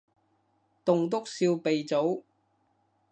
[0.83, 2.23] 棟篤笑鼻祖